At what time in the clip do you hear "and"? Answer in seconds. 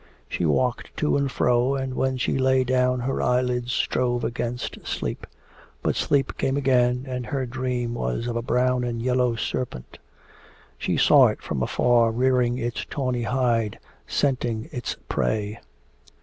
1.15-1.31, 1.75-1.93, 7.07-7.27, 8.83-8.99